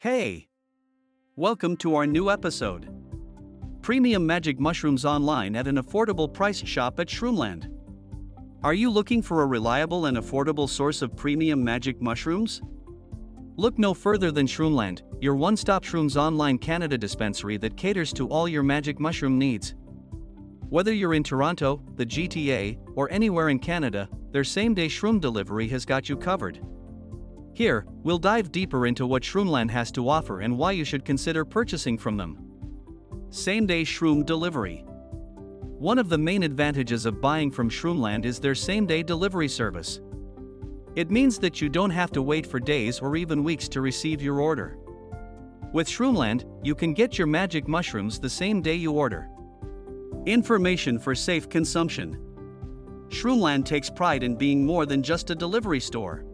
Hey! 0.00 0.48
Welcome 1.36 1.76
to 1.76 1.94
our 1.94 2.06
new 2.06 2.30
episode. 2.30 2.88
Premium 3.82 4.24
magic 4.26 4.58
mushrooms 4.58 5.04
online 5.04 5.54
at 5.54 5.66
an 5.66 5.76
affordable 5.76 6.32
price 6.32 6.64
shop 6.64 6.98
at 7.00 7.06
Shroomland. 7.06 7.70
Are 8.62 8.72
you 8.72 8.88
looking 8.88 9.20
for 9.20 9.42
a 9.42 9.46
reliable 9.46 10.06
and 10.06 10.16
affordable 10.16 10.70
source 10.70 11.02
of 11.02 11.14
premium 11.14 11.62
magic 11.62 12.00
mushrooms? 12.00 12.62
Look 13.56 13.78
no 13.78 13.92
further 13.92 14.32
than 14.32 14.46
Shroomland, 14.46 15.02
your 15.20 15.34
one 15.34 15.54
stop 15.54 15.84
shrooms 15.84 16.16
online 16.16 16.56
Canada 16.56 16.96
dispensary 16.96 17.58
that 17.58 17.76
caters 17.76 18.10
to 18.14 18.26
all 18.26 18.48
your 18.48 18.62
magic 18.62 18.98
mushroom 18.98 19.38
needs. 19.38 19.74
Whether 20.70 20.94
you're 20.94 21.12
in 21.12 21.24
Toronto, 21.24 21.82
the 21.96 22.06
GTA, 22.06 22.78
or 22.96 23.10
anywhere 23.12 23.50
in 23.50 23.58
Canada, 23.58 24.08
their 24.30 24.44
same 24.44 24.72
day 24.72 24.86
shroom 24.86 25.20
delivery 25.20 25.68
has 25.68 25.84
got 25.84 26.08
you 26.08 26.16
covered. 26.16 26.58
Here, 27.52 27.84
we'll 28.02 28.18
dive 28.18 28.52
deeper 28.52 28.86
into 28.86 29.06
what 29.06 29.22
Shroomland 29.22 29.70
has 29.70 29.90
to 29.92 30.08
offer 30.08 30.40
and 30.40 30.56
why 30.56 30.72
you 30.72 30.84
should 30.84 31.04
consider 31.04 31.44
purchasing 31.44 31.98
from 31.98 32.16
them. 32.16 32.38
Same 33.30 33.66
day 33.66 33.82
shroom 33.82 34.24
delivery. 34.24 34.84
One 35.78 35.98
of 35.98 36.08
the 36.08 36.18
main 36.18 36.42
advantages 36.42 37.06
of 37.06 37.20
buying 37.20 37.50
from 37.50 37.70
Shroomland 37.70 38.24
is 38.24 38.38
their 38.38 38.54
same 38.54 38.86
day 38.86 39.02
delivery 39.02 39.48
service. 39.48 40.00
It 40.96 41.10
means 41.10 41.38
that 41.38 41.60
you 41.60 41.68
don't 41.68 41.90
have 41.90 42.12
to 42.12 42.22
wait 42.22 42.46
for 42.46 42.60
days 42.60 42.98
or 43.00 43.16
even 43.16 43.44
weeks 43.44 43.68
to 43.68 43.80
receive 43.80 44.20
your 44.20 44.40
order. 44.40 44.76
With 45.72 45.88
Shroomland, 45.88 46.44
you 46.64 46.74
can 46.74 46.94
get 46.94 47.16
your 47.16 47.28
magic 47.28 47.68
mushrooms 47.68 48.18
the 48.18 48.28
same 48.28 48.60
day 48.60 48.74
you 48.74 48.92
order. 48.92 49.28
Information 50.26 50.98
for 50.98 51.14
safe 51.14 51.48
consumption. 51.48 52.18
Shroomland 53.08 53.64
takes 53.64 53.88
pride 53.88 54.22
in 54.22 54.36
being 54.36 54.66
more 54.66 54.84
than 54.84 55.02
just 55.02 55.30
a 55.30 55.34
delivery 55.34 55.80
store. 55.80 56.24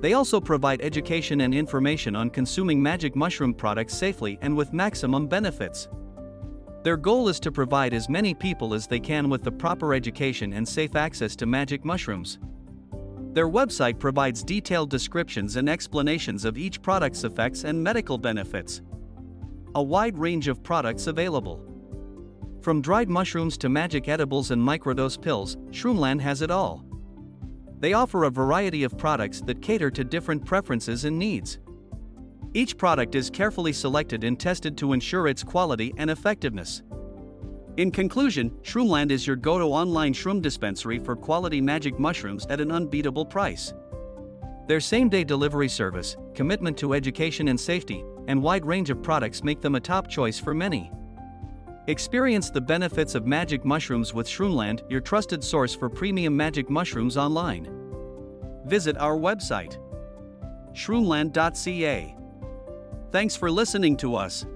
They 0.00 0.14
also 0.14 0.40
provide 0.40 0.80
education 0.80 1.42
and 1.42 1.54
information 1.54 2.16
on 2.16 2.30
consuming 2.30 2.82
magic 2.82 3.14
mushroom 3.14 3.52
products 3.52 3.94
safely 3.94 4.38
and 4.40 4.56
with 4.56 4.72
maximum 4.72 5.26
benefits. 5.26 5.88
Their 6.82 6.96
goal 6.96 7.28
is 7.28 7.38
to 7.40 7.52
provide 7.52 7.92
as 7.92 8.08
many 8.08 8.32
people 8.32 8.72
as 8.72 8.86
they 8.86 9.00
can 9.00 9.28
with 9.28 9.44
the 9.44 9.52
proper 9.52 9.92
education 9.92 10.54
and 10.54 10.66
safe 10.66 10.96
access 10.96 11.36
to 11.36 11.46
magic 11.46 11.84
mushrooms. 11.84 12.38
Their 13.32 13.48
website 13.48 13.98
provides 13.98 14.42
detailed 14.42 14.88
descriptions 14.88 15.56
and 15.56 15.68
explanations 15.68 16.46
of 16.46 16.56
each 16.56 16.80
product's 16.80 17.24
effects 17.24 17.64
and 17.64 17.82
medical 17.82 18.16
benefits. 18.16 18.80
A 19.74 19.82
wide 19.82 20.18
range 20.18 20.48
of 20.48 20.62
products 20.62 21.06
available. 21.06 21.62
From 22.62 22.80
dried 22.80 23.10
mushrooms 23.10 23.58
to 23.58 23.68
magic 23.68 24.08
edibles 24.08 24.50
and 24.50 24.60
microdose 24.60 25.20
pills, 25.20 25.56
Shroomland 25.70 26.20
has 26.22 26.42
it 26.42 26.50
all. 26.50 26.84
They 27.80 27.94
offer 27.94 28.24
a 28.24 28.30
variety 28.30 28.84
of 28.84 28.98
products 28.98 29.40
that 29.42 29.62
cater 29.62 29.90
to 29.90 30.04
different 30.04 30.44
preferences 30.44 31.06
and 31.06 31.18
needs. 31.18 31.58
Each 32.52 32.76
product 32.76 33.14
is 33.14 33.30
carefully 33.30 33.72
selected 33.72 34.22
and 34.22 34.38
tested 34.38 34.76
to 34.78 34.92
ensure 34.92 35.28
its 35.28 35.42
quality 35.42 35.94
and 35.96 36.10
effectiveness. 36.10 36.82
In 37.78 37.90
conclusion, 37.90 38.50
Shroomland 38.62 39.10
is 39.10 39.26
your 39.26 39.36
go 39.36 39.58
to 39.58 39.64
online 39.64 40.12
shroom 40.12 40.42
dispensary 40.42 40.98
for 40.98 41.16
quality 41.16 41.60
magic 41.60 41.98
mushrooms 41.98 42.44
at 42.50 42.60
an 42.60 42.70
unbeatable 42.70 43.24
price. 43.24 43.72
Their 44.66 44.80
same 44.80 45.08
day 45.08 45.24
delivery 45.24 45.68
service, 45.68 46.16
commitment 46.34 46.76
to 46.78 46.92
education 46.92 47.48
and 47.48 47.58
safety, 47.58 48.04
and 48.28 48.42
wide 48.42 48.66
range 48.66 48.90
of 48.90 49.02
products 49.02 49.42
make 49.42 49.60
them 49.60 49.76
a 49.76 49.80
top 49.80 50.08
choice 50.08 50.38
for 50.38 50.52
many. 50.52 50.90
Experience 51.86 52.50
the 52.50 52.60
benefits 52.60 53.14
of 53.14 53.26
magic 53.26 53.64
mushrooms 53.64 54.12
with 54.12 54.28
Shroomland, 54.28 54.82
your 54.90 55.00
trusted 55.00 55.42
source 55.42 55.74
for 55.74 55.88
premium 55.88 56.36
magic 56.36 56.68
mushrooms 56.68 57.16
online. 57.16 57.68
Visit 58.66 58.96
our 58.98 59.16
website, 59.16 59.78
shroomland.ca. 60.72 62.16
Thanks 63.10 63.34
for 63.34 63.50
listening 63.50 63.96
to 63.96 64.14
us. 64.14 64.46